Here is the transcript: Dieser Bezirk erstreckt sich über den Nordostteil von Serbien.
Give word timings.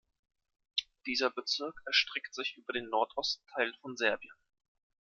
Dieser 1.05 1.29
Bezirk 1.29 1.79
erstreckt 1.85 2.33
sich 2.33 2.57
über 2.57 2.73
den 2.73 2.89
Nordostteil 2.89 3.71
von 3.83 3.95
Serbien. 3.95 4.33